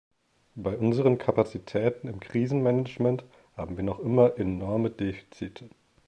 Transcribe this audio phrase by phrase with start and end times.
[0.55, 3.23] Bei unseren Kapazitäten im Krisenmanagement
[3.55, 5.69] haben wir noch immer enorme Defizite.